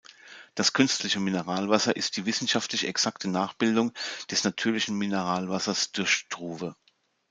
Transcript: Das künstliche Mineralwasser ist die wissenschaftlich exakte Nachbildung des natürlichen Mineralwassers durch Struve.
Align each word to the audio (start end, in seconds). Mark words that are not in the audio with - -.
Das 0.55 0.73
künstliche 0.73 1.19
Mineralwasser 1.19 1.95
ist 1.95 2.17
die 2.17 2.25
wissenschaftlich 2.25 2.87
exakte 2.87 3.29
Nachbildung 3.29 3.93
des 4.31 4.43
natürlichen 4.43 4.97
Mineralwassers 4.97 5.91
durch 5.91 6.09
Struve. 6.09 6.75